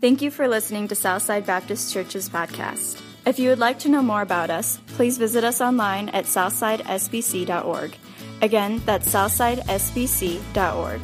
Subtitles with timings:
[0.00, 3.02] Thank you for listening to Southside Baptist Church's podcast.
[3.26, 7.96] If you would like to know more about us, please visit us online at southsidesbc.org.
[8.40, 11.00] Again, that's southsidesbc.org.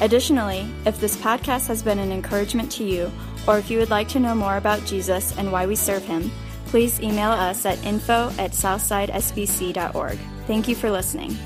[0.00, 3.10] Additionally, if this podcast has been an encouragement to you,
[3.48, 6.30] or if you would like to know more about Jesus and why we serve him,
[6.66, 10.18] please email us at info at southsidesbc.org.
[10.46, 11.36] Thank you for listening.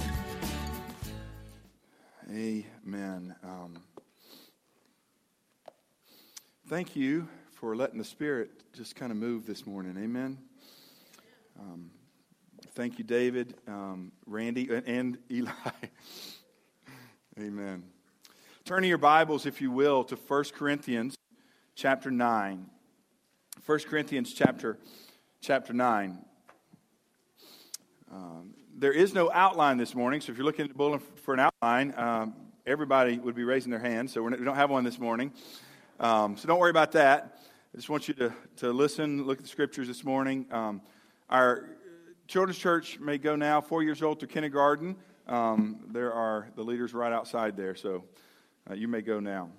[2.31, 3.35] Amen.
[3.43, 3.79] Um,
[6.71, 9.97] thank you for letting the Spirit just kind of move this morning.
[9.99, 10.39] Amen.
[11.59, 11.91] Um,
[12.77, 15.51] thank you, David, um, Randy, and Eli.
[17.41, 17.83] Amen.
[18.65, 21.17] Turn your Bibles, if you will, to 1 Corinthians
[21.75, 22.67] chapter 9.
[23.67, 24.79] 1 Corinthians chapter,
[25.41, 26.19] chapter 9.
[28.13, 31.35] Um, there is no outline this morning, so if you're looking at the bulletin for
[31.35, 35.01] an outline, um, everybody would be raising their hand, so we don't have one this
[35.01, 35.33] morning.
[36.01, 37.37] Um, so don't worry about that.
[37.75, 40.47] I just want you to, to listen, look at the scriptures this morning.
[40.51, 40.81] Um,
[41.29, 41.77] our
[42.27, 44.97] children's church may go now, four years old, to kindergarten.
[45.29, 48.05] Um, there are the leaders right outside there, so
[48.71, 49.51] uh, you may go now.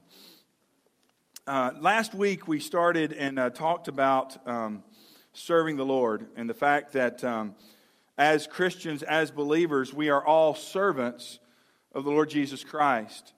[1.45, 4.83] Uh, last week we started and uh, talked about um,
[5.33, 7.53] serving the Lord and the fact that um,
[8.17, 11.37] as Christians, as believers, we are all servants
[11.93, 13.33] of the Lord Jesus Christ.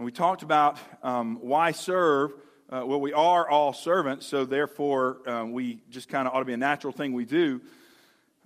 [0.00, 2.32] And we talked about um, why serve.
[2.70, 6.46] Uh, well, we are all servants, so therefore uh, we just kind of ought to
[6.46, 7.60] be a natural thing we do.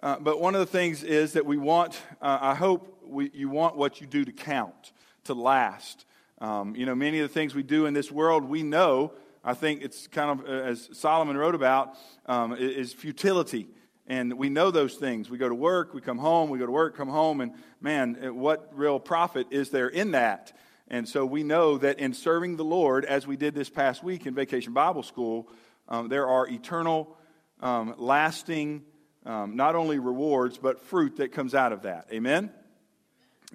[0.03, 3.49] Uh, but one of the things is that we want, uh, I hope we, you
[3.49, 4.91] want what you do to count,
[5.27, 6.07] to last.
[6.41, 9.13] Um, you know, many of the things we do in this world, we know,
[9.45, 13.69] I think it's kind of, uh, as Solomon wrote about, um, is futility.
[14.09, 15.31] And we know those things.
[15.31, 18.35] We go to work, we come home, we go to work, come home, and man,
[18.35, 20.53] what real profit is there in that?
[20.89, 24.27] And so we know that in serving the Lord, as we did this past week
[24.27, 25.49] in Vacation Bible School,
[25.89, 27.17] um, there are eternal,
[27.61, 28.83] um, lasting,
[29.25, 32.09] um, not only rewards, but fruit that comes out of that.
[32.13, 32.51] Amen?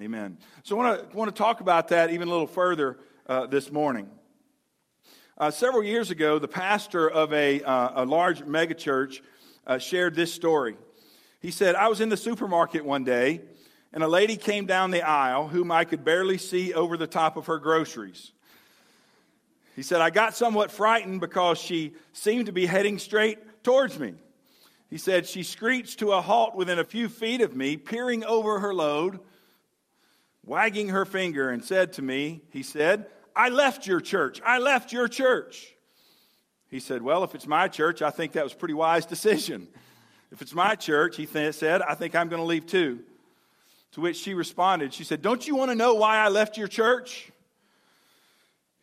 [0.02, 0.38] Amen.
[0.64, 4.10] So I want to, talk about that even a little further uh, this morning.
[5.38, 9.22] Uh, several years ago, the pastor of a, uh, a large megachurch
[9.68, 10.78] uh, shared this story.
[11.42, 13.42] He said, I was in the supermarket one day
[13.92, 17.38] and a lady came down the aisle whom I could barely see over the top
[17.38, 18.32] of her groceries.
[19.76, 24.14] He said, I got somewhat frightened because she seemed to be heading straight towards me.
[24.90, 28.60] He said, She screeched to a halt within a few feet of me, peering over
[28.60, 29.20] her load,
[30.44, 33.06] wagging her finger, and said to me, He said,
[33.36, 34.42] I left your church.
[34.46, 35.74] I left your church.
[36.70, 39.68] He said, Well, if it's my church, I think that was a pretty wise decision.
[40.32, 43.00] If it's my church, he th- said, I think I'm going to leave too.
[43.94, 46.68] To which she responded, She said, Don't you want to know why I left your
[46.68, 47.32] church?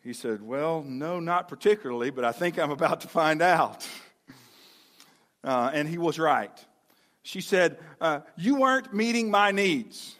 [0.02, 3.86] He said, Well, no, not particularly, but I think I'm about to find out.
[5.44, 6.50] Uh, and he was right.
[7.22, 10.16] She said, uh, You weren't meeting my needs.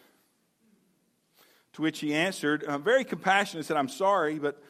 [1.72, 4.62] To which he answered, uh, very compassionate, said, I'm sorry, but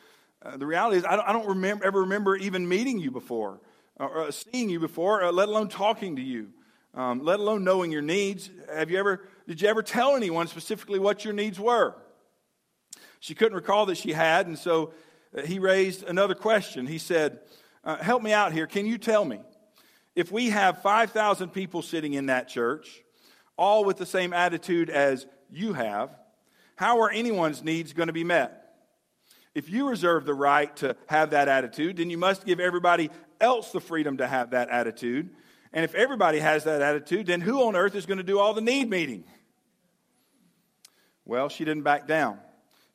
[0.43, 3.61] uh, the reality is, I don't, I don't remember, ever remember even meeting you before,
[3.97, 6.49] or uh, seeing you before, uh, let alone talking to you,
[6.95, 8.51] um, let alone knowing your needs.
[8.75, 11.95] Have you ever did you ever tell anyone specifically what your needs were?
[13.21, 14.93] She couldn't recall that she had, and so
[15.37, 16.87] uh, he raised another question.
[16.87, 17.41] He said,
[17.85, 18.67] uh, Help me out here.
[18.67, 19.41] Can you tell me
[20.15, 23.03] if we have 5,000 people sitting in that church,
[23.57, 26.11] all with the same attitude as you have,
[26.77, 28.75] how are anyone's needs going to be met?
[29.55, 33.73] If you reserve the right to have that attitude, then you must give everybody else
[33.73, 35.31] the freedom to have that attitude.
[35.77, 38.55] And if everybody has that attitude, then who on earth is going to do all
[38.55, 39.25] the need meeting?
[41.27, 42.39] Well, she didn't back down.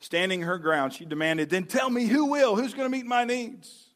[0.00, 2.56] Standing her ground, she demanded, Then tell me who will?
[2.56, 3.86] Who's going to meet my needs?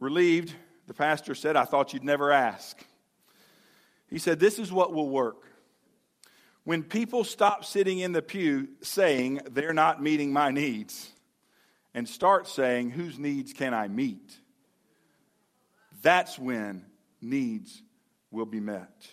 [0.00, 0.52] Relieved,
[0.88, 2.84] the pastor said, I thought you'd never ask.
[4.10, 5.44] He said, This is what will work.
[6.64, 11.12] When people stop sitting in the pew saying, They're not meeting my needs,
[11.94, 14.36] and start saying, Whose needs can I meet?
[16.02, 16.84] That's when
[17.20, 17.82] needs
[18.30, 19.06] will be met.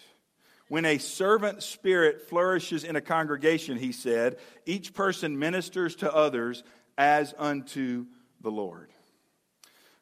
[0.69, 6.63] When a servant spirit flourishes in a congregation, he said, each person ministers to others
[6.97, 8.05] as unto
[8.41, 8.89] the Lord.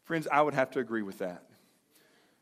[0.03, 1.43] Friends, I would have to agree with that.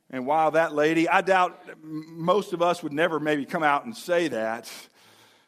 [0.09, 3.95] And while that lady, I doubt most of us would never maybe come out and
[3.95, 4.71] say that,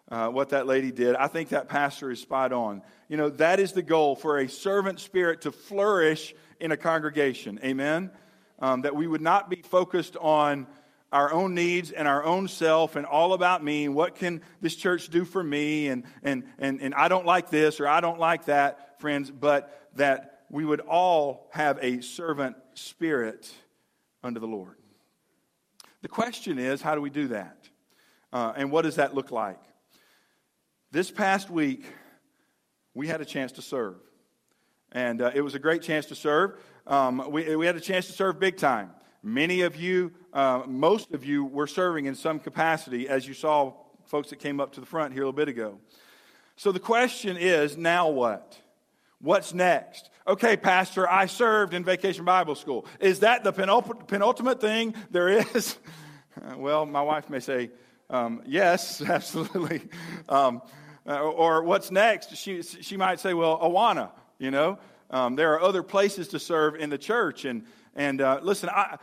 [0.10, 2.82] uh, what that lady did, I think that pastor is spot on.
[3.08, 7.60] You know, that is the goal for a servant spirit to flourish in a congregation.
[7.64, 8.12] Amen?
[8.62, 10.68] Um, that we would not be focused on
[11.12, 15.10] our own needs and our own self and all about me what can this church
[15.10, 18.46] do for me and, and, and, and I don't like this or I don't like
[18.46, 23.52] that, friends, but that we would all have a servant spirit
[24.24, 24.76] under the Lord.
[26.02, 27.58] The question is, how do we do that?
[28.32, 29.60] Uh, and what does that look like?
[30.92, 31.86] This past week,
[32.94, 33.96] we had a chance to serve.
[34.92, 36.60] And uh, it was a great chance to serve.
[36.88, 38.92] Um, we, we had a chance to serve big time.
[39.24, 43.74] Many of you, uh, most of you, were serving in some capacity, as you saw
[44.06, 45.80] folks that came up to the front here a little bit ago.
[46.56, 48.60] So the question is now what?
[49.20, 50.10] What's next?
[50.28, 52.86] Okay, Pastor, I served in Vacation Bible School.
[53.00, 55.78] Is that the penultimate thing there is?
[56.56, 57.72] well, my wife may say,
[58.10, 59.82] um, yes, absolutely.
[60.28, 60.62] Um,
[61.08, 62.36] uh, or what's next?
[62.36, 64.78] She, she might say, well, Awana, you know.
[65.12, 67.46] Um, there are other places to serve in the church.
[67.46, 67.66] And,
[67.96, 68.98] and uh, listen, I,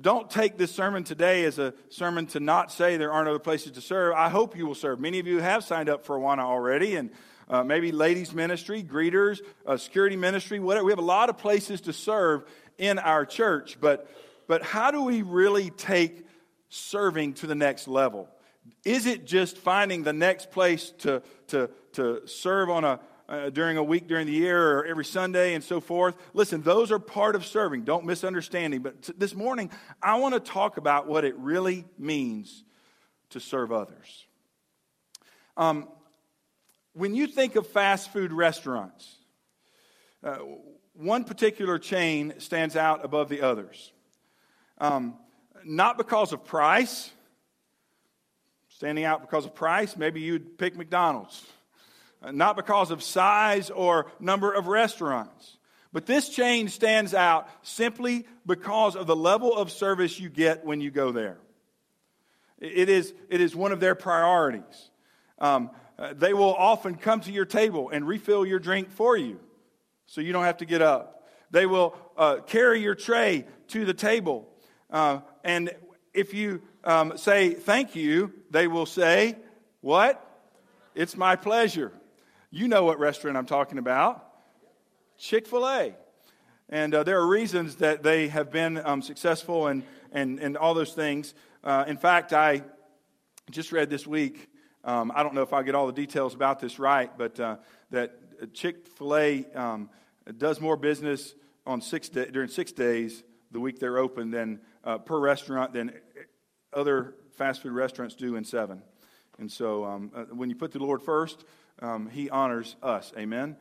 [0.00, 3.72] don't take this sermon today as a sermon to not say there aren't other places
[3.72, 4.14] to serve.
[4.14, 5.00] I hope you will serve.
[5.00, 7.10] Many of you have signed up for Awana already, and
[7.48, 10.84] uh, maybe ladies' ministry, greeters, uh, security ministry, whatever.
[10.84, 12.44] We have a lot of places to serve
[12.76, 13.78] in our church.
[13.80, 14.10] But,
[14.46, 16.26] but how do we really take
[16.68, 18.28] serving to the next level?
[18.84, 23.76] Is it just finding the next place to, to, to serve on a, uh, during
[23.76, 26.14] a week during the year or every Sunday and so forth.
[26.32, 27.84] Listen, those are part of serving.
[27.84, 28.78] Don't misunderstand me.
[28.78, 29.70] But t- this morning,
[30.02, 32.64] I want to talk about what it really means
[33.30, 34.26] to serve others.
[35.56, 35.88] Um,
[36.94, 39.16] when you think of fast food restaurants,
[40.24, 40.38] uh,
[40.94, 43.92] one particular chain stands out above the others.
[44.78, 45.16] Um,
[45.64, 47.10] not because of price,
[48.68, 51.44] standing out because of price, maybe you'd pick McDonald's.
[52.22, 55.58] Uh, not because of size or number of restaurants.
[55.92, 60.80] But this chain stands out simply because of the level of service you get when
[60.80, 61.38] you go there.
[62.58, 64.90] It is, it is one of their priorities.
[65.38, 69.38] Um, uh, they will often come to your table and refill your drink for you
[70.06, 71.28] so you don't have to get up.
[71.50, 74.48] They will uh, carry your tray to the table.
[74.90, 75.70] Uh, and
[76.12, 79.36] if you um, say thank you, they will say,
[79.80, 80.24] What?
[80.94, 81.92] It's my pleasure.
[82.50, 84.24] You know what restaurant I'm talking about
[85.18, 85.94] Chick fil A.
[86.70, 90.72] And uh, there are reasons that they have been um, successful and, and, and all
[90.72, 91.34] those things.
[91.62, 92.62] Uh, in fact, I
[93.50, 94.48] just read this week,
[94.82, 97.56] um, I don't know if I'll get all the details about this right, but uh,
[97.90, 99.90] that Chick fil A um,
[100.38, 101.34] does more business
[101.66, 105.92] on six day, during six days the week they're open than uh, per restaurant than
[106.72, 108.82] other fast food restaurants do in seven.
[109.38, 111.44] And so um, uh, when you put the Lord first,
[111.80, 113.12] um, he honors us.
[113.16, 113.56] Amen.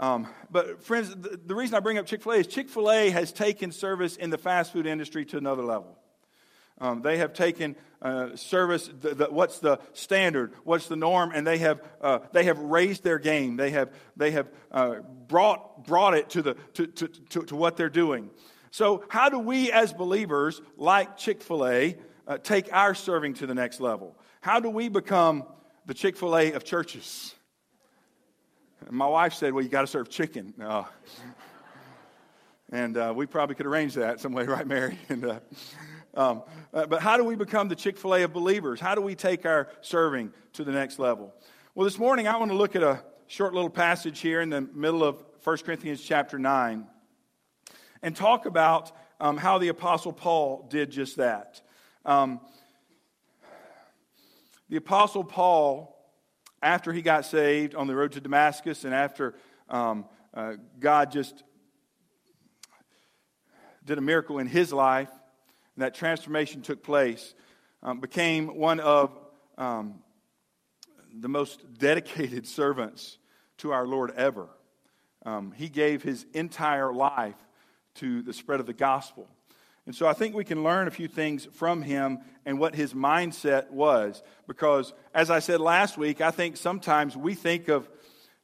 [0.00, 2.90] Um, but, friends, the, the, reason I bring up Chick fil A is Chick fil
[2.90, 5.96] A has taken service in the fast food industry to another level.
[6.78, 11.46] Um, they have taken uh, service, the, the, what's the standard, what's the norm, and
[11.46, 13.56] they have, uh, they have raised their game.
[13.56, 14.96] They have, they have uh,
[15.28, 18.30] brought, brought it to, the, to, to, to, to, what they're doing.
[18.72, 21.96] So, how do we as believers, like Chick fil A,
[22.26, 24.16] uh, take our serving to the next level?
[24.40, 25.44] How do we become
[25.86, 27.34] the Chick fil A of churches.
[28.86, 30.54] And my wife said, Well, you got to serve chicken.
[30.60, 30.84] Uh,
[32.72, 34.98] and uh, we probably could arrange that some way, right, Mary?
[35.08, 35.40] And, uh,
[36.14, 36.42] um,
[36.74, 38.80] uh, but how do we become the Chick fil A of believers?
[38.80, 41.32] How do we take our serving to the next level?
[41.74, 44.60] Well, this morning I want to look at a short little passage here in the
[44.60, 46.86] middle of 1 Corinthians chapter 9
[48.02, 51.62] and talk about um, how the Apostle Paul did just that.
[52.04, 52.40] Um,
[54.72, 55.94] the Apostle Paul,
[56.62, 59.34] after he got saved on the road to Damascus and after
[59.68, 61.42] um, uh, God just
[63.84, 65.10] did a miracle in his life,
[65.76, 67.34] and that transformation took place,
[67.82, 69.14] um, became one of
[69.58, 69.96] um,
[71.20, 73.18] the most dedicated servants
[73.58, 74.48] to our Lord ever.
[75.26, 77.36] Um, he gave his entire life
[77.96, 79.28] to the spread of the gospel.
[79.84, 82.94] And so I think we can learn a few things from him and what his
[82.94, 84.22] mindset was.
[84.46, 87.88] Because, as I said last week, I think sometimes we think of,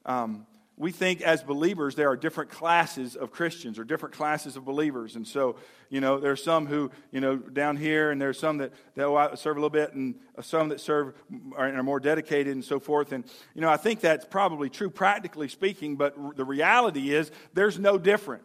[0.05, 4.65] um, we think as believers there are different classes of Christians or different classes of
[4.65, 5.15] believers.
[5.15, 5.57] And so,
[5.91, 9.39] you know, there are some who, you know, down here, and there's some that, that
[9.39, 11.15] serve a little bit, and some that serve
[11.57, 13.13] are, are more dedicated and so forth.
[13.13, 17.79] And, you know, I think that's probably true practically speaking, but the reality is there's
[17.79, 18.43] no different.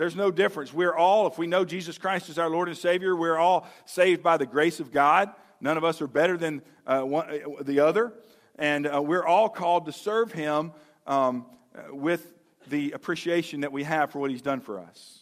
[0.00, 0.72] There's no difference.
[0.72, 4.22] We're all, if we know Jesus Christ as our Lord and Savior, we're all saved
[4.22, 5.28] by the grace of God.
[5.60, 8.14] None of us are better than uh, one, uh, the other.
[8.58, 10.72] And uh, we're all called to serve Him
[11.06, 11.44] um,
[11.90, 12.32] with
[12.68, 15.18] the appreciation that we have for what He's done for us.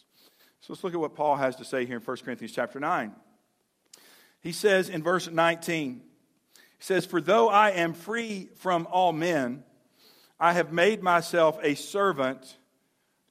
[0.61, 3.11] So let's look at what Paul has to say here in 1 Corinthians chapter 9.
[4.39, 5.95] He says in verse 19,
[6.55, 9.65] he says, For though I am free from all men,
[10.39, 12.55] I have made myself a servant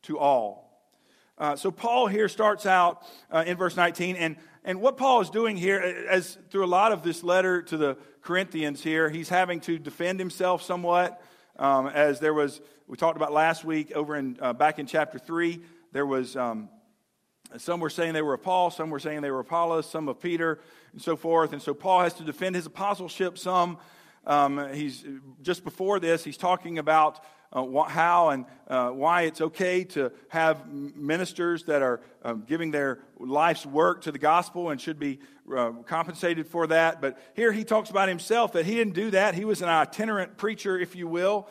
[0.03, 0.68] to all.
[1.39, 5.31] Uh, so Paul here starts out uh, in verse 19, and, and what Paul is
[5.31, 5.79] doing here,
[6.11, 10.19] as through a lot of this letter to the Corinthians here, he's having to defend
[10.19, 11.23] himself somewhat.
[11.57, 15.19] Um, as there was, we talked about last week over in uh, back in chapter
[15.19, 15.61] three,
[15.93, 16.69] there was um,
[17.57, 20.21] some were saying they were of Paul, some were saying they were Apollos, some of
[20.21, 20.59] Peter,
[20.93, 21.53] and so forth.
[21.53, 23.79] And so Paul has to defend his apostleship some.
[24.27, 25.05] Um, he's
[25.41, 30.13] just before this, he's talking about uh, wh- how and uh, why it's okay to
[30.29, 35.19] have ministers that are um, giving their life's work to the gospel and should be
[35.55, 37.01] uh, compensated for that.
[37.01, 39.35] But here he talks about himself that he didn't do that.
[39.35, 41.49] He was an itinerant preacher, if you will.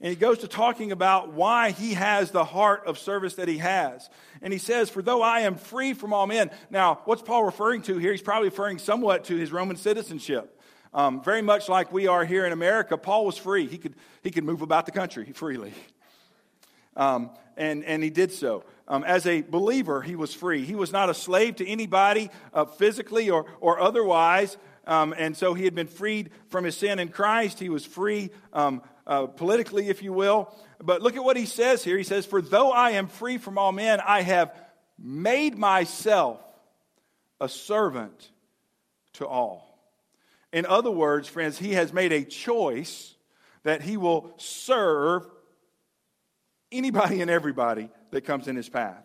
[0.00, 3.58] And he goes to talking about why he has the heart of service that he
[3.58, 4.08] has.
[4.40, 6.52] And he says, For though I am free from all men.
[6.70, 8.12] Now, what's Paul referring to here?
[8.12, 10.57] He's probably referring somewhat to his Roman citizenship.
[10.94, 13.66] Um, very much like we are here in America, Paul was free.
[13.66, 15.74] He could, he could move about the country freely.
[16.96, 18.64] Um, and, and he did so.
[18.86, 20.64] Um, as a believer, he was free.
[20.64, 24.56] He was not a slave to anybody uh, physically or, or otherwise.
[24.86, 27.58] Um, and so he had been freed from his sin in Christ.
[27.58, 30.54] He was free um, uh, politically, if you will.
[30.82, 31.98] But look at what he says here.
[31.98, 34.56] He says, For though I am free from all men, I have
[34.98, 36.40] made myself
[37.40, 38.30] a servant
[39.14, 39.67] to all.
[40.52, 43.14] In other words, friends, he has made a choice
[43.64, 45.26] that he will serve
[46.72, 49.04] anybody and everybody that comes in his path.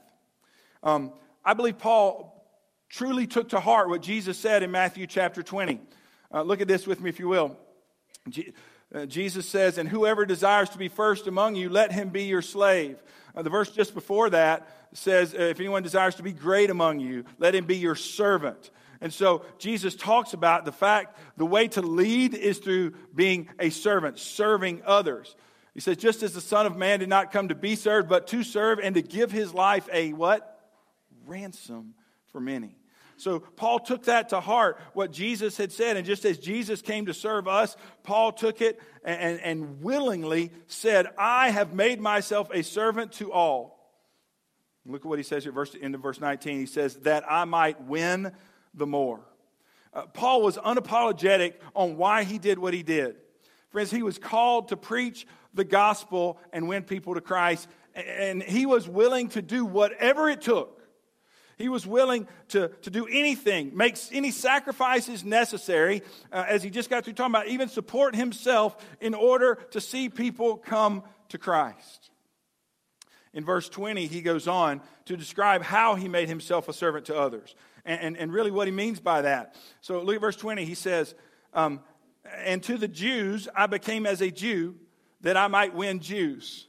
[0.82, 2.30] Um, I believe Paul
[2.90, 5.80] truly took to heart what Jesus said in Matthew chapter 20.
[6.34, 7.58] Uh, look at this with me, if you will.
[8.94, 12.42] Uh, Jesus says, And whoever desires to be first among you, let him be your
[12.42, 13.02] slave.
[13.36, 17.26] Uh, the verse just before that says, If anyone desires to be great among you,
[17.40, 18.70] let him be your servant.
[19.04, 23.70] And so Jesus talks about the fact the way to lead is through being a
[23.70, 25.36] servant, serving others.
[25.74, 28.28] He says, just as the Son of Man did not come to be served, but
[28.28, 30.58] to serve and to give his life a what?
[31.28, 31.96] Ransom
[32.32, 32.78] for many.
[33.18, 35.98] So Paul took that to heart, what Jesus had said.
[35.98, 41.08] And just as Jesus came to serve us, Paul took it and, and willingly said,
[41.18, 43.74] I have made myself a servant to all.
[44.86, 46.58] Look at what he says here, verse, end of verse 19.
[46.58, 48.32] He says, that I might win
[48.74, 49.22] the more.
[49.94, 53.16] Uh, Paul was unapologetic on why he did what he did.
[53.70, 58.66] Friends, he was called to preach the gospel and win people to Christ, and he
[58.66, 60.82] was willing to do whatever it took.
[61.58, 66.02] He was willing to, to do anything, make any sacrifices necessary,
[66.32, 70.10] uh, as he just got through talking about, even support himself in order to see
[70.10, 72.10] people come to Christ.
[73.34, 77.18] In verse 20, he goes on to describe how he made himself a servant to
[77.18, 79.56] others and, and, and really what he means by that.
[79.82, 80.66] So look at verse 20.
[80.66, 81.16] He says,
[81.54, 81.82] um,
[82.46, 84.76] And to the Jews I became as a Jew
[85.22, 86.68] that I might win Jews.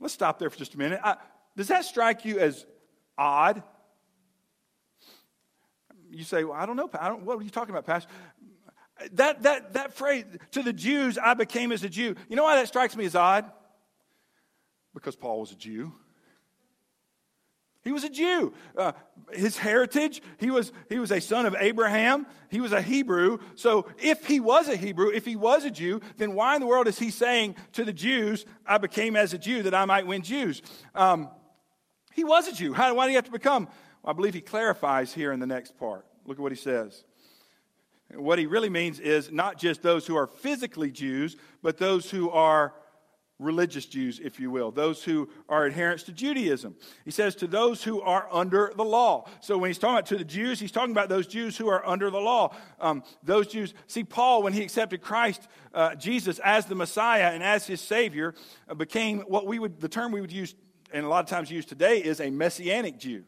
[0.00, 1.00] Let's stop there for just a minute.
[1.02, 1.16] I,
[1.56, 2.64] does that strike you as
[3.16, 3.62] odd?
[6.10, 6.88] You say, well, I don't know.
[6.98, 8.10] I don't, what are you talking about, Pastor?
[9.12, 12.14] That, that, that phrase, to the Jews, I became as a Jew.
[12.28, 13.50] You know why that strikes me as odd?
[14.94, 15.92] Because Paul was a Jew.
[17.88, 18.52] He was a Jew.
[18.76, 18.92] Uh,
[19.32, 22.26] his heritage, he was, he was a son of Abraham.
[22.50, 23.38] He was a Hebrew.
[23.54, 26.66] So if he was a Hebrew, if he was a Jew, then why in the
[26.66, 30.06] world is he saying to the Jews, I became as a Jew that I might
[30.06, 30.60] win Jews?
[30.94, 31.30] Um,
[32.12, 32.74] he was a Jew.
[32.74, 33.68] How, why did he have to become?
[34.02, 36.04] Well, I believe he clarifies here in the next part.
[36.26, 37.04] Look at what he says.
[38.14, 42.28] What he really means is not just those who are physically Jews, but those who
[42.28, 42.74] are
[43.38, 46.74] religious Jews, if you will, those who are adherents to Judaism.
[47.04, 49.28] He says to those who are under the law.
[49.40, 51.86] So when he's talking about to the Jews, he's talking about those Jews who are
[51.86, 52.54] under the law.
[52.80, 57.42] Um, those Jews, see, Paul, when he accepted Christ, uh, Jesus, as the Messiah and
[57.42, 58.34] as his Savior,
[58.68, 60.54] uh, became what we would, the term we would use,
[60.92, 63.24] and a lot of times use today, is a messianic Jew.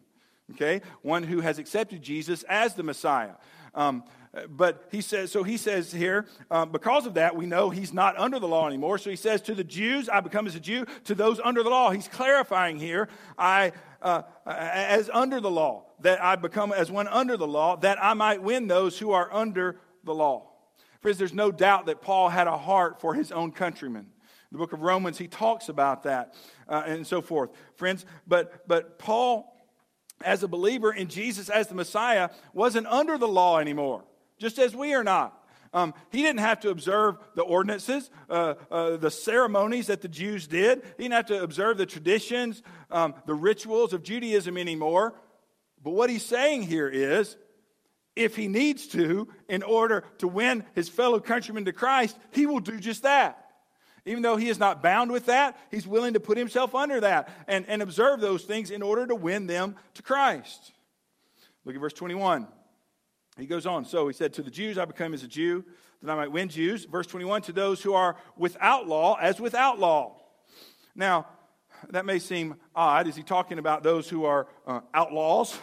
[0.53, 0.83] Okay?
[1.03, 3.35] One who has accepted Jesus as the Messiah.
[3.75, 4.03] Um,
[4.49, 8.17] but he says, so he says here, um, because of that, we know he's not
[8.17, 8.97] under the law anymore.
[8.99, 10.87] So he says, to the Jews, I become as a Jew.
[11.05, 16.23] To those under the law, he's clarifying here, I, uh, as under the law, that
[16.23, 19.81] I become as one under the law, that I might win those who are under
[20.05, 20.53] the law.
[21.01, 24.07] Friends, there's no doubt that Paul had a heart for his own countrymen.
[24.53, 26.35] The book of Romans, he talks about that
[26.69, 27.51] uh, and so forth.
[27.75, 29.57] Friends, but, but Paul,
[30.23, 34.05] as a believer in Jesus as the Messiah, wasn't under the law anymore
[34.41, 35.37] just as we are not.
[35.73, 40.49] Um, he didn't have to observe the ordinances, uh, uh, the ceremonies that the Jews
[40.49, 40.83] did.
[40.97, 45.15] He didn't have to observe the traditions, um, the rituals of Judaism anymore.
[45.83, 47.37] But what he's saying here is
[48.17, 52.59] if he needs to, in order to win his fellow countrymen to Christ, he will
[52.59, 53.37] do just that.
[54.07, 57.29] Even though he is not bound with that, he's willing to put himself under that
[57.47, 60.73] and, and observe those things in order to win them to Christ.
[61.65, 62.49] Look at verse 21.
[63.41, 63.85] He goes on.
[63.85, 65.65] So he said, To the Jews I become as a Jew,
[66.03, 66.85] that I might win Jews.
[66.85, 70.17] Verse 21 To those who are without law, as without law.
[70.95, 71.27] Now,
[71.89, 73.07] that may seem odd.
[73.07, 75.59] Is he talking about those who are uh, outlaws?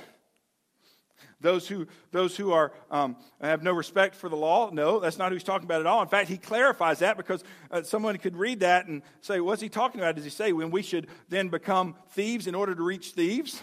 [1.39, 4.71] Those who, those who are, um, have no respect for the law?
[4.71, 6.01] No, that's not who he's talking about at all.
[6.01, 9.69] In fact, he clarifies that because uh, someone could read that and say, What's he
[9.69, 10.15] talking about?
[10.15, 13.61] Does he say when we should then become thieves in order to reach thieves?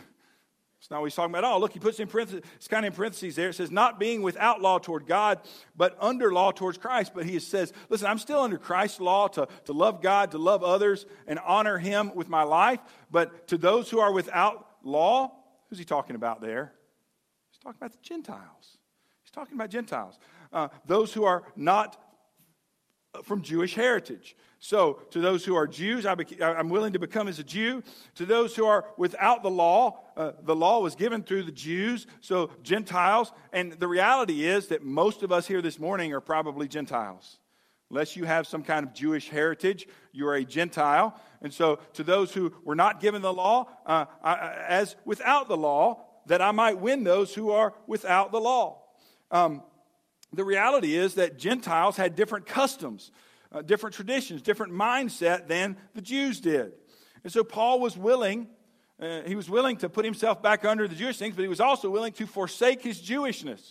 [0.85, 1.61] It's not what he's talking about at all.
[1.61, 3.49] Look, he puts in parentheses, it's kind of in parentheses there.
[3.49, 5.41] It says, not being without law toward God,
[5.75, 7.13] but under law towards Christ.
[7.15, 10.63] But he says, listen, I'm still under Christ's law to, to love God, to love
[10.63, 12.81] others, and honor him with my life.
[13.11, 15.33] But to those who are without law,
[15.71, 16.75] who's he talking about there?
[17.51, 18.77] He's talking about the Gentiles.
[19.23, 20.19] He's talking about Gentiles.
[20.53, 21.97] Uh, those who are not
[23.23, 24.37] from Jewish heritage.
[24.59, 27.83] So, to those who are Jews, I am willing to become as a Jew.
[28.15, 32.07] To those who are without the law, uh, the law was given through the Jews,
[32.23, 33.33] so Gentiles.
[33.53, 37.39] And the reality is that most of us here this morning are probably Gentiles.
[37.91, 41.21] Unless you have some kind of Jewish heritage, you are a Gentile.
[41.43, 45.59] And so, to those who were not given the law, uh, I, as without the
[45.59, 48.81] law, that I might win those who are without the law.
[49.31, 49.63] Um,
[50.37, 53.11] the reality is that Gentiles had different customs
[53.55, 56.73] uh, different traditions, different mindset than the Jews did.
[57.23, 58.49] And so Paul was willing,
[59.01, 61.61] uh, he was willing to put himself back under the Jewish things, but he was
[61.61, 63.63] also willing to forsake his Jewishness.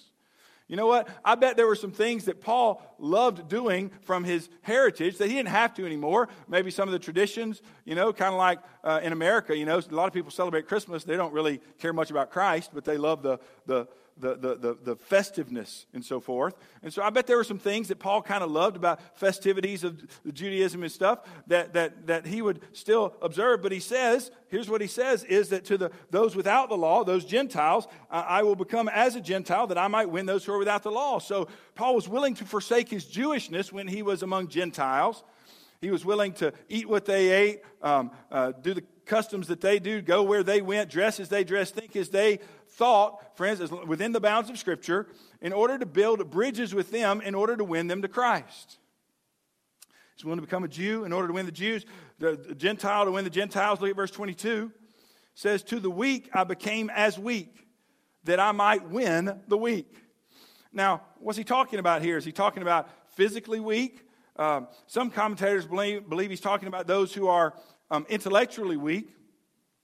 [0.69, 1.09] You know what?
[1.25, 5.35] I bet there were some things that Paul loved doing from his heritage that he
[5.35, 6.29] didn't have to anymore.
[6.47, 9.77] Maybe some of the traditions, you know, kind of like uh, in America, you know,
[9.77, 11.03] a lot of people celebrate Christmas.
[11.03, 14.77] They don't really care much about Christ, but they love the, the, the, the, the,
[14.83, 16.55] the, festiveness and so forth.
[16.81, 19.83] And so I bet there were some things that Paul kind of loved about festivities
[19.83, 23.61] of the Judaism and stuff that, that, that he would still observe.
[23.61, 27.03] But he says, here's what he says, is that to the, those without the law,
[27.03, 30.53] those Gentiles, I, I will become as a Gentile that I might win those who
[30.53, 31.19] are without the law.
[31.19, 35.23] So Paul was willing to forsake his Jewishness when he was among Gentiles.
[35.81, 39.79] He was willing to eat what they ate, um, uh, do the customs that they
[39.79, 42.39] do, go where they went, dress as they dressed, think as they
[42.69, 45.07] thought, friends, within the bounds of Scripture,
[45.41, 48.77] in order to build bridges with them in order to win them to Christ.
[50.15, 51.85] He's willing to become a Jew in order to win the Jews,
[52.19, 53.81] the, Gentile to win the Gentiles.
[53.81, 54.71] Look at verse 22.
[54.73, 54.81] It
[55.33, 57.67] says, To the weak I became as weak,
[58.23, 59.93] that I might win the weak.
[60.71, 62.17] Now, what's he talking about here?
[62.17, 64.07] Is he talking about physically weak?
[64.35, 67.53] Um, some commentators believe, believe he's talking about those who are
[67.93, 69.13] um, intellectually weak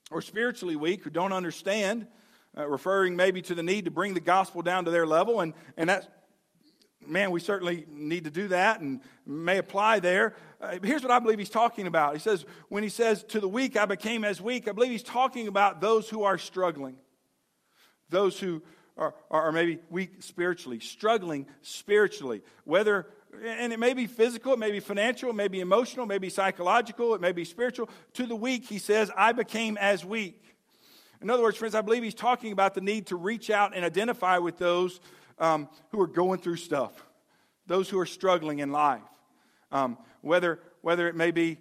[0.10, 2.08] or spiritually weak, who don't understand
[2.58, 5.42] uh, referring maybe to the need to bring the gospel down to their level.
[5.42, 6.12] And, and that,
[7.06, 10.36] man, we certainly need to do that and may apply there.
[10.60, 12.14] Uh, here's what I believe he's talking about.
[12.14, 15.04] He says, when he says, to the weak I became as weak, I believe he's
[15.04, 16.96] talking about those who are struggling,
[18.10, 18.64] those who
[18.98, 23.06] are, are maybe weak spiritually, struggling spiritually, whether
[23.46, 26.18] and it may be physical, it may be financial, it may be emotional, it may
[26.18, 27.90] be psychological, it may be spiritual.
[28.14, 30.56] To the weak, he says, I became as weak.
[31.22, 33.84] In other words, friends, I believe he's talking about the need to reach out and
[33.84, 35.00] identify with those
[35.38, 37.06] um, who are going through stuff,
[37.68, 39.02] those who are struggling in life.
[39.72, 41.58] Um, whether, whether it may be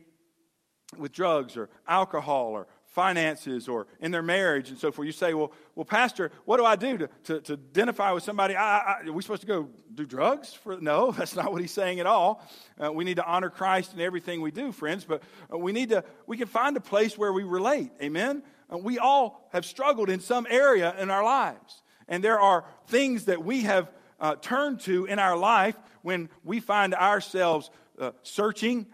[0.96, 5.06] with drugs or alcohol or finances or in their marriage and so forth.
[5.06, 8.56] You say, well, well Pastor, what do I do to, to, to identify with somebody?
[8.56, 10.52] I, I, are we supposed to go do drugs?
[10.52, 12.44] For, no, that's not what he's saying at all.
[12.82, 15.22] Uh, we need to honor Christ in everything we do, friends, but
[15.54, 17.92] uh, we need to, we can find a place where we relate.
[18.02, 18.42] Amen?
[18.68, 21.80] Uh, we all have struggled in some area in our lives.
[22.08, 23.88] And there are things that we have
[24.18, 28.86] uh, turned to in our life when we find ourselves uh, searching,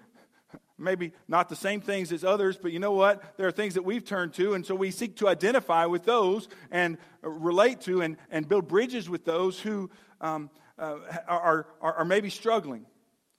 [0.85, 3.37] maybe not the same things as others, but you know what?
[3.37, 6.49] There are things that we've turned to, and so we seek to identify with those
[6.70, 12.05] and relate to and, and build bridges with those who um, uh, are, are, are
[12.05, 12.87] maybe struggling,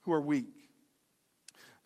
[0.02, 0.46] who are weak.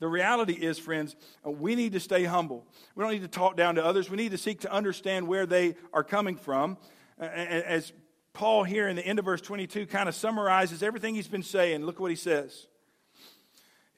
[0.01, 2.67] The reality is, friends, we need to stay humble.
[2.95, 4.09] We don't need to talk down to others.
[4.09, 6.79] We need to seek to understand where they are coming from.
[7.19, 7.93] As
[8.33, 11.85] Paul here in the end of verse 22 kind of summarizes everything he's been saying,
[11.85, 12.67] look what he says.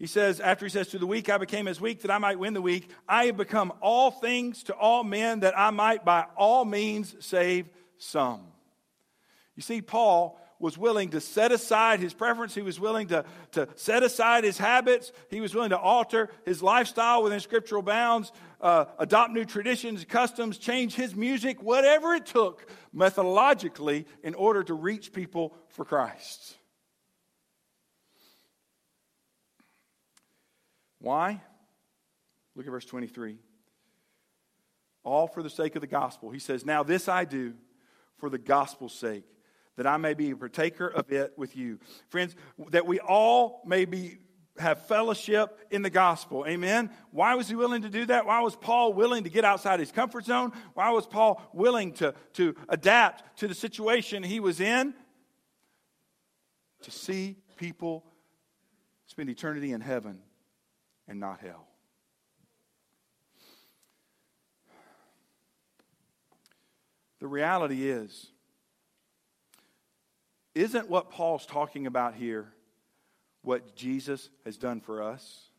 [0.03, 2.37] He says, after he says, To the weak I became as weak that I might
[2.37, 6.27] win the weak, I have become all things to all men that I might by
[6.37, 8.41] all means save some.
[9.55, 12.53] You see, Paul was willing to set aside his preference.
[12.53, 15.13] He was willing to, to set aside his habits.
[15.31, 20.59] He was willing to alter his lifestyle within scriptural bounds, uh, adopt new traditions, customs,
[20.59, 26.57] change his music, whatever it took methodologically in order to reach people for Christ.
[31.03, 31.43] Why?
[32.55, 33.37] Look at verse 23.
[35.03, 36.31] All for the sake of the gospel.
[36.31, 37.55] He says, Now this I do
[38.19, 39.25] for the gospel's sake,
[39.77, 41.81] that I may be a partaker of it with you.
[42.09, 42.37] Friends,
[42.71, 44.19] that we all may be
[44.59, 46.45] have fellowship in the gospel.
[46.47, 46.91] Amen.
[47.11, 48.27] Why was he willing to do that?
[48.27, 50.53] Why was Paul willing to get outside his comfort zone?
[50.75, 54.95] Why was Paul willing to, to adapt to the situation he was in?
[56.83, 58.05] To see people
[59.07, 60.21] spend eternity in heaven
[61.13, 61.67] and not hell.
[67.21, 68.29] The reality is,
[70.55, 72.55] isn't what Paul's talking about here
[73.43, 75.51] what Jesus has done for us?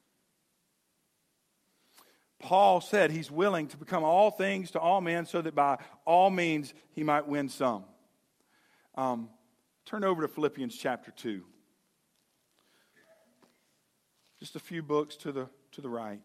[2.39, 6.31] Paul said he's willing to become all things to all men so that by all
[6.31, 7.85] means he might win some.
[8.95, 9.29] Um,
[9.85, 11.43] turn over to Philippians chapter 2.
[14.43, 16.19] Just a few books to the, to the right.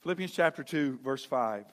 [0.00, 1.66] Philippians chapter 2, verse 5.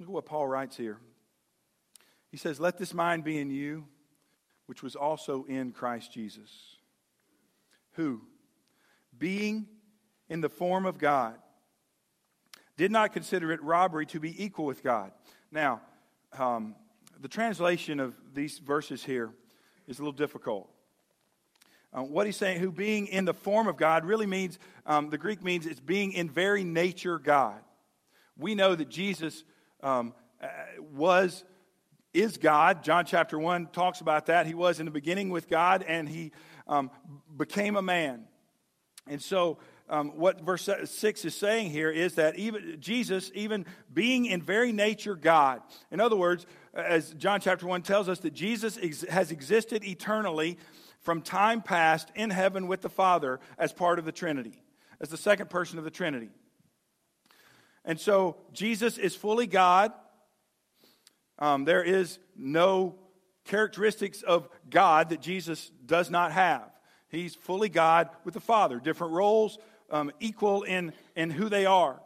[0.00, 0.98] Look at what Paul writes here.
[2.32, 3.84] He says, Let this mind be in you,
[4.72, 6.48] which was also in Christ Jesus,
[7.90, 8.22] who,
[9.18, 9.66] being
[10.30, 11.34] in the form of God,
[12.78, 15.12] did not consider it robbery to be equal with God.
[15.50, 15.82] Now,
[16.38, 16.74] um,
[17.20, 19.34] the translation of these verses here
[19.86, 20.70] is a little difficult.
[21.92, 25.18] Uh, what he's saying, who being in the form of God, really means, um, the
[25.18, 27.60] Greek means it's being in very nature God.
[28.38, 29.44] We know that Jesus
[29.82, 30.46] um, uh,
[30.94, 31.44] was,
[32.14, 32.84] is God.
[32.84, 34.46] John chapter 1 talks about that.
[34.46, 36.32] He was in the beginning with God and he
[36.66, 36.90] um,
[37.36, 38.24] became a man.
[39.06, 44.26] And so um, what verse 6 is saying here is that even Jesus, even being
[44.26, 48.78] in very nature God, in other words, as John chapter 1 tells us, that Jesus
[48.80, 50.58] ex- has existed eternally
[51.00, 54.62] from time past in heaven with the Father as part of the Trinity,
[55.00, 56.30] as the second person of the Trinity.
[57.84, 59.92] And so Jesus is fully God.
[61.42, 62.94] Um, there is no
[63.46, 66.70] characteristics of God that Jesus does not have.
[67.08, 69.58] He's fully God with the Father, different roles,
[69.90, 72.00] um, equal in, in who they are.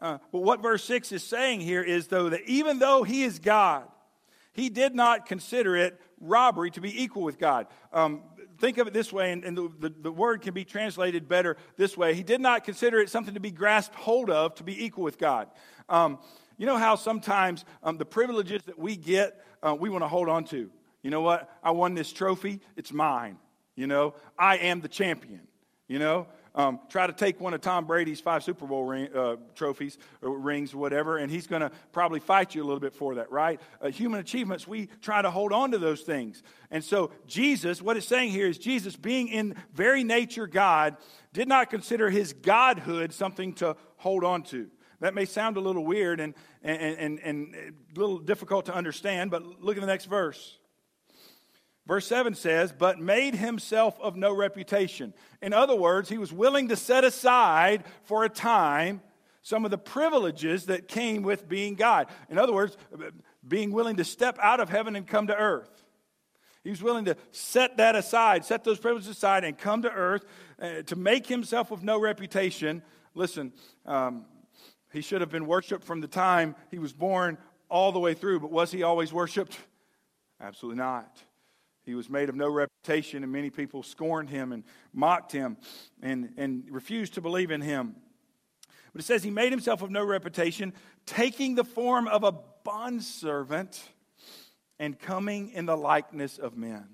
[0.00, 3.38] Uh, but what verse 6 is saying here is, though, that even though he is
[3.38, 3.84] God,
[4.54, 7.66] he did not consider it robbery to be equal with God.
[7.92, 8.22] Um,
[8.58, 11.58] think of it this way, and, and the, the, the, word can be translated better
[11.76, 12.14] this way.
[12.14, 15.18] He did not consider it something to be grasped hold of to be equal with
[15.18, 15.48] God.
[15.90, 16.18] Um,
[16.58, 20.28] you know how sometimes um, the privileges that we get, uh, we want to hold
[20.28, 20.70] on to.
[21.02, 21.48] You know what?
[21.62, 23.38] I won this trophy, it's mine.
[23.76, 25.42] You know, I am the champion.
[25.86, 29.36] You know, um, try to take one of Tom Brady's five Super Bowl ring, uh,
[29.54, 33.14] trophies or rings whatever, and he's going to probably fight you a little bit for
[33.14, 33.60] that, right?
[33.80, 36.42] Uh, human achievements, we try to hold on to those things.
[36.72, 40.96] And so, Jesus, what it's saying here is Jesus, being in very nature God,
[41.32, 44.68] did not consider his godhood something to hold on to.
[45.00, 49.30] That may sound a little weird and, and, and, and a little difficult to understand,
[49.30, 50.58] but look at the next verse.
[51.86, 55.14] Verse 7 says, but made himself of no reputation.
[55.40, 59.00] In other words, he was willing to set aside for a time
[59.40, 62.08] some of the privileges that came with being God.
[62.28, 62.76] In other words,
[63.46, 65.84] being willing to step out of heaven and come to earth.
[66.62, 70.26] He was willing to set that aside, set those privileges aside, and come to earth
[70.60, 72.82] uh, to make himself of no reputation.
[73.14, 73.54] Listen,
[73.86, 74.26] um,
[74.92, 78.40] he should have been worshiped from the time he was born all the way through,
[78.40, 79.58] but was he always worshiped?
[80.40, 81.18] Absolutely not.
[81.84, 85.56] He was made of no reputation, and many people scorned him and mocked him
[86.02, 87.96] and, and refused to believe in him.
[88.92, 90.72] But it says he made himself of no reputation,
[91.06, 92.32] taking the form of a
[92.64, 93.82] bondservant
[94.78, 96.88] and coming in the likeness of men.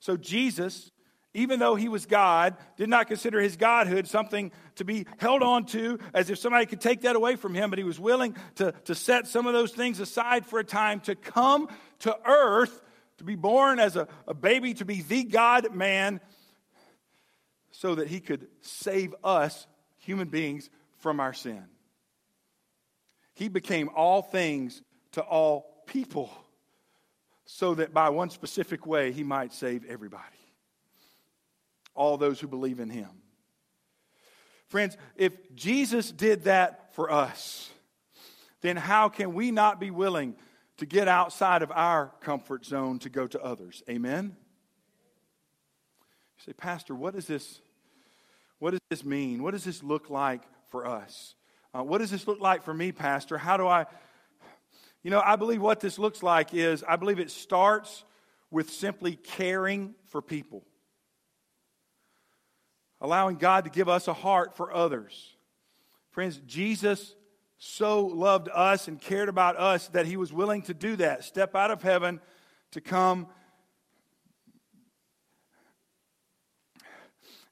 [0.00, 0.90] So Jesus,
[1.34, 5.66] even though he was God, did not consider his godhood something to be held on
[5.66, 8.72] to as if somebody could take that away from him, but he was willing to,
[8.84, 11.68] to set some of those things aside for a time to come
[11.98, 12.80] to earth
[13.18, 16.20] to be born as a, a baby, to be the God man,
[17.70, 19.66] so that he could save us,
[19.98, 21.64] human beings, from our sin.
[23.34, 26.30] He became all things to all people,
[27.44, 30.33] so that by one specific way he might save everybody.
[31.94, 33.10] All those who believe in him.
[34.68, 37.70] Friends, if Jesus did that for us,
[38.62, 40.36] then how can we not be willing
[40.78, 43.82] to get outside of our comfort zone to go to others.
[43.88, 44.36] Amen?
[46.38, 47.60] You say, Pastor, what does this,
[48.58, 49.42] what does this mean?
[49.42, 51.34] What does this look like for us?
[51.72, 53.38] Uh, what does this look like for me, Pastor?
[53.38, 53.86] How do I,
[55.02, 58.04] you know, I believe what this looks like is, I believe it starts
[58.50, 60.64] with simply caring for people.
[63.04, 65.36] Allowing God to give us a heart for others.
[66.12, 67.14] Friends, Jesus
[67.58, 71.54] so loved us and cared about us that he was willing to do that, step
[71.54, 72.18] out of heaven
[72.70, 73.26] to come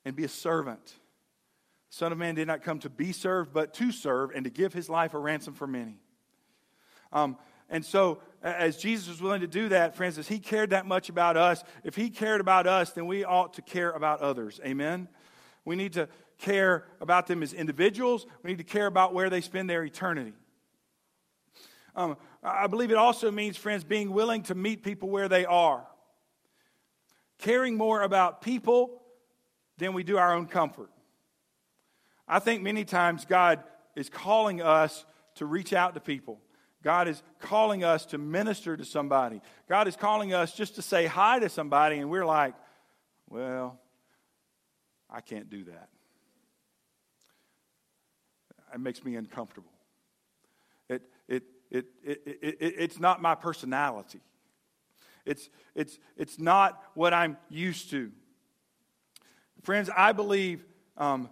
[0.07, 0.87] and be a servant.
[0.87, 4.51] The Son of Man did not come to be served, but to serve and to
[4.51, 6.01] give his life a ransom for many.
[7.13, 7.37] Um,
[7.69, 11.11] and so, as Jesus was willing to do that, friends, as he cared that much
[11.11, 14.59] about us, if he cared about us, then we ought to care about others.
[14.65, 15.09] Amen?
[15.65, 19.41] We need to care about them as individuals, we need to care about where they
[19.41, 20.33] spend their eternity.
[21.95, 25.87] Um, I believe it also means, friends, being willing to meet people where they are,
[27.39, 29.03] caring more about people
[29.79, 30.91] than we do our own comfort.
[32.27, 33.63] I think many times God
[33.95, 36.41] is calling us to reach out to people.
[36.83, 39.41] God is calling us to minister to somebody.
[39.69, 42.55] God is calling us just to say hi to somebody, and we're like,
[43.29, 43.79] well,
[45.13, 45.89] I can't do that.
[48.75, 49.71] It makes me uncomfortable.
[50.89, 54.21] It, it, it, it, it, it, it's not my personality.
[55.27, 58.11] It's, it's, it's not what I'm used to.
[59.63, 60.65] Friends, I believe
[60.97, 61.29] um,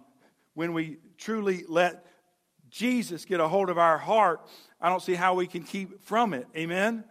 [0.53, 2.05] when we truly let
[2.69, 4.47] Jesus get a hold of our heart,
[4.79, 6.47] I don't see how we can keep from it.
[6.55, 7.03] Amen?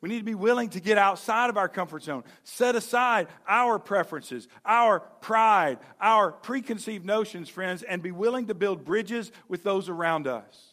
[0.00, 3.78] We need to be willing to get outside of our comfort zone, set aside our
[3.78, 9.88] preferences, our pride, our preconceived notions, friends, and be willing to build bridges with those
[9.88, 10.72] around us.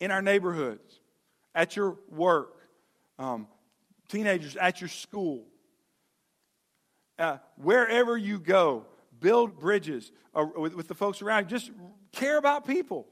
[0.00, 1.00] In our neighborhoods,
[1.54, 2.54] at your work,
[3.18, 3.48] um,
[4.08, 5.44] teenagers at your school,
[7.18, 8.86] uh, wherever you go,
[9.20, 11.44] build bridges uh, with, with, the folks around.
[11.44, 11.58] you.
[11.58, 11.72] Just
[12.12, 13.08] care about people.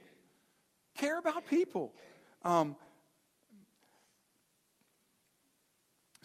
[0.97, 1.93] Care about people.
[2.45, 2.77] Um,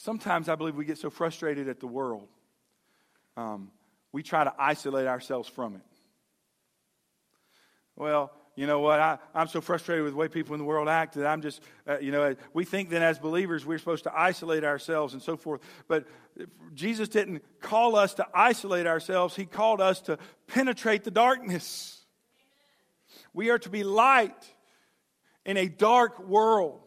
[0.01, 2.27] sometimes I believe we get so frustrated at the world,
[3.37, 3.71] um,
[4.11, 5.81] we try to isolate ourselves from it.
[7.95, 8.99] Well, you know what?
[8.99, 11.61] I, I'm so frustrated with the way people in the world act that I'm just,
[11.87, 15.37] uh, you know, we think that as believers we're supposed to isolate ourselves and so
[15.37, 15.61] forth.
[15.87, 16.07] But
[16.73, 22.01] Jesus didn't call us to isolate ourselves, He called us to penetrate the darkness.
[23.33, 24.51] We are to be light
[25.45, 26.81] in a dark world.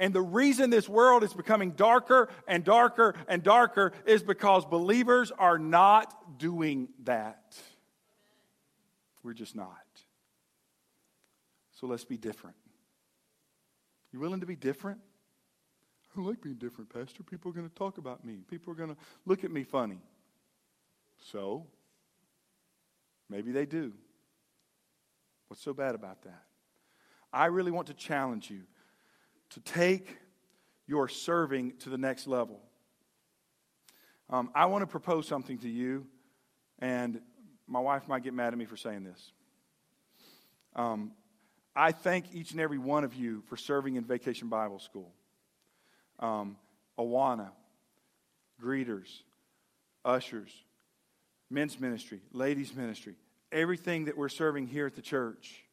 [0.00, 5.30] And the reason this world is becoming darker and darker and darker is because believers
[5.30, 7.54] are not doing that.
[9.22, 9.76] We're just not.
[11.78, 12.56] So let's be different.
[14.10, 15.00] You willing to be different?
[16.16, 17.22] I like being different, Pastor.
[17.22, 18.38] People are going to talk about me.
[18.48, 20.00] People are going to look at me funny.
[21.30, 21.66] So,
[23.28, 23.92] maybe they do.
[25.48, 26.42] What's so bad about that?
[27.32, 28.62] I really want to challenge you
[29.50, 30.16] to take
[30.86, 32.60] your serving to the next level.
[34.28, 36.06] Um, I want to propose something to you,
[36.78, 37.20] and
[37.66, 39.32] my wife might get mad at me for saying this.
[40.74, 41.12] Um,
[41.74, 45.12] I thank each and every one of you for serving in Vacation Bible School.
[46.18, 46.56] Um,
[46.98, 47.50] Awana,
[48.62, 49.22] greeters,
[50.04, 50.50] ushers,
[51.48, 53.14] men's ministry, ladies' ministry,
[53.50, 55.64] everything that we're serving here at the church.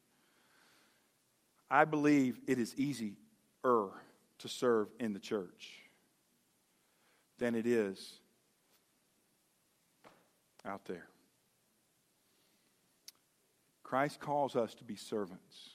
[1.70, 3.14] I believe it is easier
[3.62, 5.82] to serve in the church
[7.38, 8.14] than it is
[10.64, 11.06] out there.
[13.82, 15.70] Christ calls us to be servants.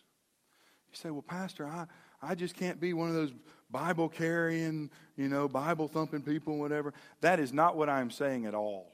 [0.92, 1.88] You say, well, Pastor, I,
[2.22, 3.34] I just can't be one of those
[3.72, 6.94] Bible carrying, you know, Bible thumping people, whatever.
[7.22, 8.92] That is not what I'm saying at all.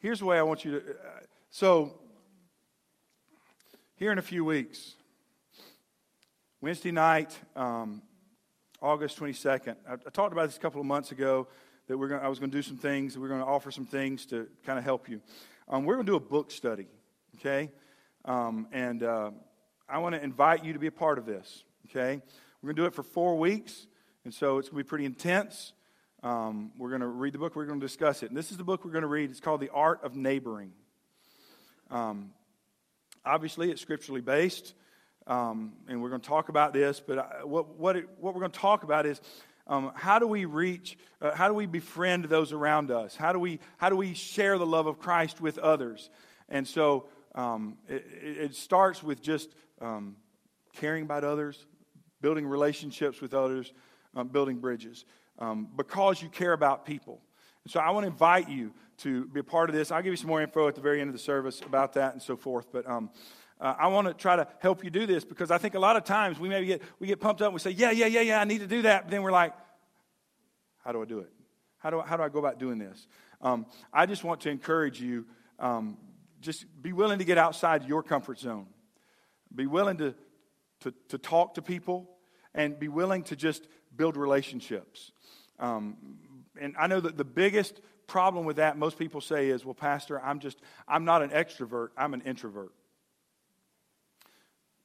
[0.00, 0.78] Here's the way I want you to.
[0.78, 1.94] Uh, so,
[3.94, 4.96] here in a few weeks,
[6.62, 8.02] Wednesday night, um,
[8.82, 11.48] August 22nd, I, I, talked about this a couple of months ago
[11.86, 13.86] that we're gonna, I was going to do some things, we're going to offer some
[13.86, 15.22] things to kind of help you.
[15.70, 16.86] Um, we're going to do a book study,
[17.36, 17.72] okay?
[18.26, 19.30] Um, and uh,
[19.88, 22.20] I want to invite you to be a part of this, okay?
[22.60, 23.86] We're going to do it for four weeks,
[24.26, 25.72] and so it's going to be pretty intense.
[26.22, 28.28] Um, we're going to read the book, we're going to discuss it.
[28.28, 29.30] And this is the book we're going to read.
[29.30, 30.72] It's called The Art of Neighboring.
[31.90, 32.32] Um,
[33.24, 34.74] obviously, it's scripturally based,
[35.30, 38.40] um, and we're going to talk about this, but I, what, what, it, what we're
[38.40, 39.20] going to talk about is
[39.68, 43.14] um, how do we reach, uh, how do we befriend those around us?
[43.14, 46.10] How do, we, how do we share the love of Christ with others?
[46.48, 50.16] And so um, it, it, starts with just um,
[50.72, 51.64] caring about others,
[52.20, 53.72] building relationships with others,
[54.16, 55.04] um, building bridges.
[55.38, 57.20] Um, because you care about people.
[57.64, 59.92] And So I want to invite you to be a part of this.
[59.92, 62.14] I'll give you some more info at the very end of the service about that
[62.14, 62.66] and so forth.
[62.72, 62.84] But
[63.60, 65.96] uh, I want to try to help you do this because I think a lot
[65.96, 68.22] of times we maybe get we get pumped up and we say, yeah, yeah, yeah,
[68.22, 69.04] yeah, I need to do that.
[69.04, 69.52] But then we're like,
[70.84, 71.30] how do I do it?
[71.78, 73.06] How do I, how do I go about doing this?
[73.40, 75.26] Um, I just want to encourage you.
[75.58, 75.98] Um,
[76.40, 78.66] just be willing to get outside your comfort zone.
[79.54, 80.14] Be willing to,
[80.80, 82.08] to, to talk to people
[82.54, 85.12] and be willing to just build relationships.
[85.58, 85.96] Um,
[86.58, 90.20] and I know that the biggest problem with that, most people say, is, well, Pastor,
[90.20, 92.72] I'm just, I'm not an extrovert, I'm an introvert.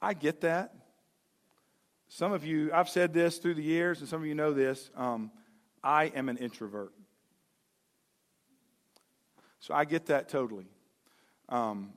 [0.01, 0.73] I get that.
[2.07, 4.89] Some of you, I've said this through the years, and some of you know this.
[4.95, 5.31] Um,
[5.83, 6.93] I am an introvert.
[9.59, 10.67] So I get that totally.
[11.49, 11.93] Um,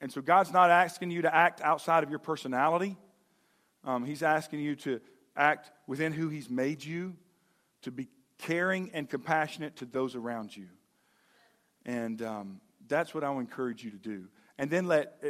[0.00, 2.96] and so God's not asking you to act outside of your personality.
[3.84, 5.00] Um, he's asking you to
[5.36, 7.16] act within who He's made you,
[7.82, 10.66] to be caring and compassionate to those around you.
[11.86, 14.24] And um, that's what I'll encourage you to do.
[14.58, 15.28] And then let, uh,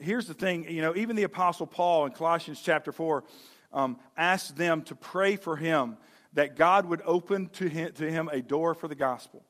[0.00, 3.24] here's the thing, you know, even the Apostle Paul in Colossians chapter 4
[3.72, 5.96] um, asked them to pray for him
[6.32, 9.44] that God would open to him, to him a door for the gospel.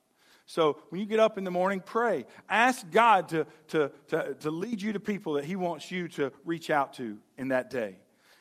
[0.47, 2.25] So when you get up in the morning, pray.
[2.49, 6.33] Ask God to, to, to, to lead you to people that He wants you to
[6.45, 7.97] reach out to in that day.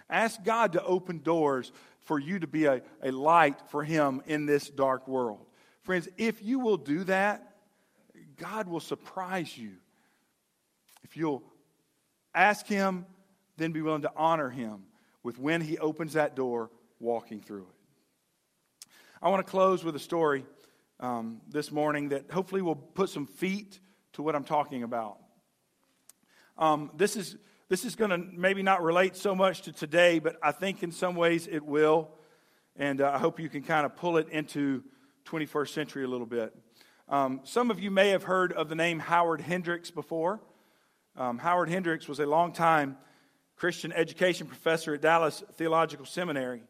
[0.08, 1.72] Ask God to open doors
[2.02, 5.44] for you to be a, a light for Him in this dark world.
[5.82, 7.56] Friends, if you will do that,
[8.38, 9.72] God will surprise you.
[11.04, 11.44] If you'll
[12.36, 13.06] ask Him,
[13.58, 14.84] then be willing to honor Him
[15.24, 16.70] with when He opens that door,
[17.00, 18.88] walking through it.
[19.22, 20.46] I want to close with a story
[21.00, 23.80] um, this morning that hopefully will put some feet
[24.14, 25.18] to what I'm talking about.
[26.58, 27.36] Um, this is
[27.68, 30.92] this is going to maybe not relate so much to today, but I think in
[30.92, 32.12] some ways it will.
[32.76, 34.84] And uh, I hope you can kind of pull it into
[35.26, 36.56] 21st century a little bit.
[37.10, 40.42] Um, some of you may have heard of the name Howard Hendricks before.
[41.18, 42.98] Um, Howard Hendricks was a long-time
[43.56, 46.62] Christian education professor at Dallas Theological Seminary.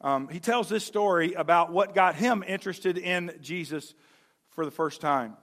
[0.00, 3.94] Um, he tells this story about what got him interested in Jesus
[4.50, 5.36] for the first time.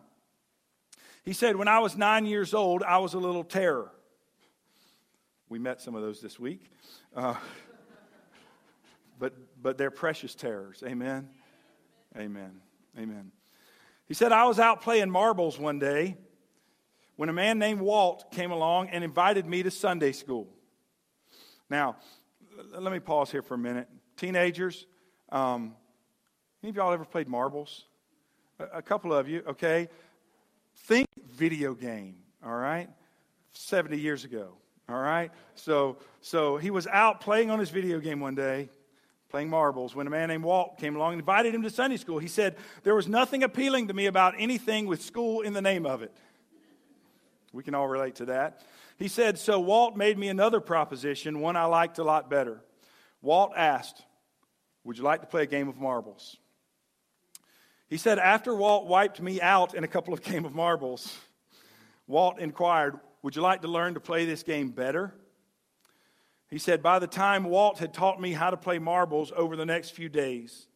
[1.23, 3.91] He said, When I was nine years old, I was a little terror.
[5.47, 6.69] We met some of those this week.
[7.15, 7.35] Uh,
[9.19, 10.83] but, but they're precious terrors.
[10.85, 11.29] Amen?
[12.17, 12.59] Amen.
[12.99, 13.31] Amen.
[14.05, 16.17] He said, I was out playing marbles one day
[17.23, 20.49] when a man named Walt came along and invited me to Sunday school.
[21.69, 21.95] Now,
[22.77, 23.87] let me pause here for a minute.
[24.17, 24.85] Teenagers,
[25.29, 25.73] um,
[26.61, 27.85] any of y'all ever played marbles?
[28.59, 29.87] A, a couple of you, okay?
[30.75, 32.89] Think video game, all right?
[33.53, 34.57] 70 years ago,
[34.89, 35.31] all right?
[35.55, 38.67] So, so he was out playing on his video game one day,
[39.29, 42.19] playing marbles, when a man named Walt came along and invited him to Sunday school.
[42.19, 45.85] He said, There was nothing appealing to me about anything with school in the name
[45.85, 46.11] of it.
[47.53, 48.61] We can all relate to that.
[48.97, 52.61] He said, So Walt made me another proposition, one I liked a lot better.
[53.21, 54.03] Walt asked,
[54.83, 56.35] Would you like to play a game of marbles?
[57.87, 61.15] He said, After Walt wiped me out in a couple of game of marbles,
[62.07, 65.13] Walt inquired, Would you like to learn to play this game better?
[66.49, 69.65] He said, By the time Walt had taught me how to play marbles over the
[69.65, 70.67] next few days,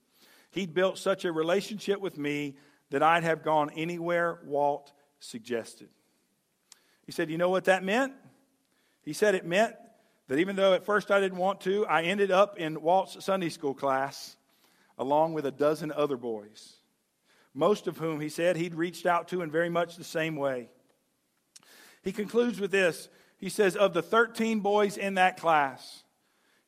[0.51, 2.55] he'd built such a relationship with me
[2.91, 5.89] that I'd have gone anywhere Walt suggested.
[7.07, 8.13] He said, You know what that meant?
[9.01, 9.73] He said it meant
[10.27, 13.49] that even though at first I didn't want to, I ended up in Walt's Sunday
[13.49, 14.35] school class
[14.99, 16.75] along with a dozen other boys,
[17.53, 20.69] most of whom he said he'd reached out to in very much the same way.
[22.03, 23.07] He concludes with this.
[23.37, 26.03] He says, Of the 13 boys in that class,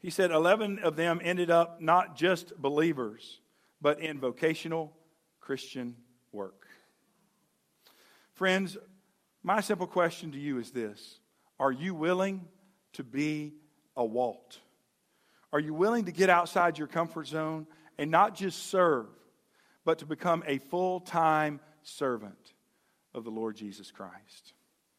[0.01, 3.41] he said 11 of them ended up not just believers,
[3.81, 4.93] but in vocational
[5.41, 5.95] Christian
[6.31, 6.67] work.
[8.33, 8.77] Friends,
[9.49, 11.17] my simple question to you is this
[11.59, 12.45] Are you willing
[12.93, 13.55] to be
[13.97, 14.59] a Walt?
[15.51, 17.65] Are you willing to get outside your comfort zone
[17.97, 19.07] and not just serve,
[19.85, 22.53] but to become a full time servant
[23.15, 24.53] of the Lord Jesus Christ?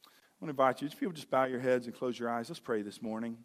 [0.04, 2.48] I want to invite you, if you'll just bow your heads and close your eyes,
[2.48, 3.36] let's pray this morning.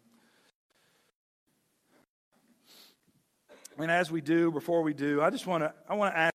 [3.78, 6.34] And as we do, before we do, I just want to I want to ask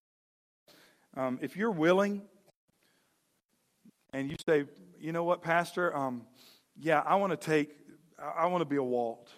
[1.14, 2.22] um, if you're willing
[4.12, 4.64] and you say,
[5.00, 6.22] you know what, Pastor, um,
[6.78, 7.70] yeah, I want to take
[8.36, 9.30] I want to be a Walt.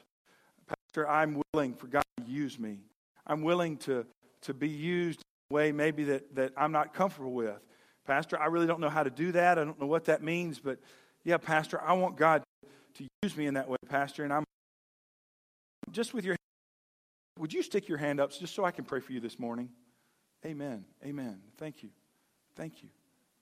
[0.66, 2.81] Pastor, I'm willing for God to use me.
[3.27, 4.05] I'm willing to,
[4.43, 7.59] to be used in a way maybe that, that I'm not comfortable with.
[8.07, 9.59] Pastor, I really don't know how to do that.
[9.59, 10.79] I don't know what that means, but
[11.25, 12.43] yeah, Pastor, I want God
[12.95, 14.25] to use me in that way, Pastor.
[14.25, 14.45] And I'm
[15.91, 16.37] just with your
[17.39, 19.70] would you stick your hand up just so I can pray for you this morning?
[20.47, 20.85] Amen.
[21.05, 21.41] Amen.
[21.57, 21.89] Thank you.
[22.55, 22.91] Thank you.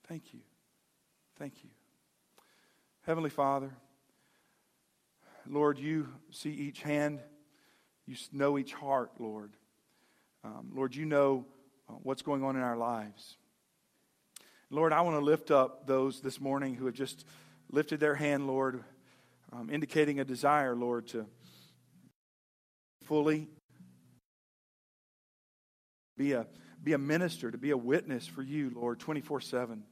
[0.07, 0.39] Thank you.
[1.39, 1.69] Thank you.
[3.05, 3.71] Heavenly Father,
[5.49, 7.19] Lord, you see each hand.
[8.05, 9.51] You know each heart, Lord.
[10.43, 11.45] Um, Lord, you know
[11.89, 13.37] uh, what's going on in our lives.
[14.69, 17.25] Lord, I want to lift up those this morning who have just
[17.71, 18.83] lifted their hand, Lord,
[19.51, 21.25] um, indicating a desire, Lord, to
[23.03, 23.47] fully
[26.15, 26.45] be a,
[26.83, 29.83] be a minister, to be a witness for you, Lord, 24 7.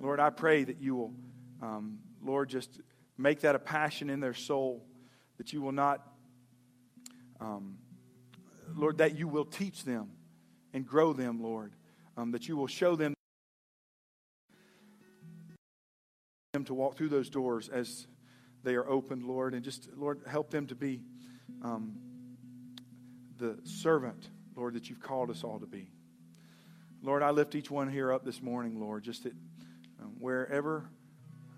[0.00, 1.14] Lord, I pray that you will,
[1.62, 2.80] um, Lord, just
[3.16, 4.84] make that a passion in their soul,
[5.38, 6.06] that you will not,
[7.40, 7.78] um,
[8.74, 10.10] Lord, that you will teach them
[10.72, 11.74] and grow them, Lord,
[12.16, 13.14] um, that you will show them
[16.52, 18.06] them to walk through those doors as
[18.62, 21.02] they are opened, Lord, and just, Lord, help them to be
[21.62, 21.96] um,
[23.38, 25.90] the servant, Lord, that you've called us all to be.
[27.02, 29.34] Lord, I lift each one here up this morning, Lord, just that
[30.00, 30.84] um, wherever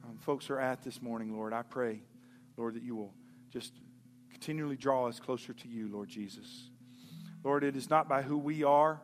[0.04, 2.00] um, folks are at this morning, Lord, I pray,
[2.56, 3.14] Lord, that you will
[3.50, 3.72] just
[4.30, 6.70] continually draw us closer to you, Lord Jesus.
[7.42, 9.00] Lord, it is not by who we are.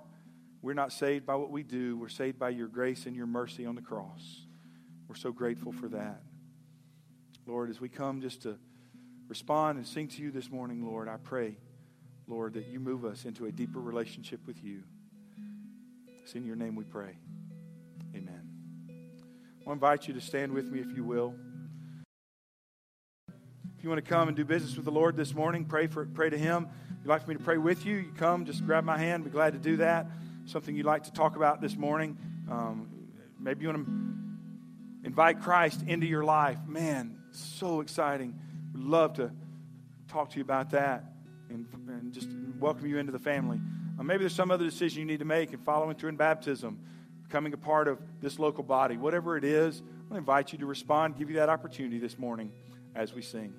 [0.63, 1.97] We're not saved by what we do.
[1.97, 4.47] We're saved by your grace and your mercy on the cross.
[5.09, 6.23] We're so grateful for that.
[7.47, 8.57] Lord, as we come just to
[9.29, 11.57] respond and sing to you this morning, Lord, I pray,
[12.29, 14.83] Lord, that you move us into a deeper relationship with you.
[16.23, 17.17] It's in your name we pray.
[19.67, 21.35] I invite you to stand with me if you will.
[23.29, 26.05] If you want to come and do business with the Lord this morning, pray for
[26.05, 26.69] pray to Him.
[26.91, 29.25] If you'd like for me to pray with you, you come, just grab my hand.
[29.25, 30.07] Be glad to do that.
[30.47, 32.17] Something you'd like to talk about this morning.
[32.51, 32.89] Um,
[33.39, 36.59] maybe you want to invite Christ into your life.
[36.67, 38.39] Man, so exciting.
[38.75, 39.31] We'd love to
[40.09, 41.05] talk to you about that
[41.51, 43.61] and, and just welcome you into the family.
[43.99, 46.81] Uh, maybe there's some other decision you need to make and following through in baptism,
[47.33, 48.99] becoming a part of this local body.
[48.99, 52.53] Whatever it is, I invite you to respond, give you that opportunity this morning
[52.95, 53.55] as we sing.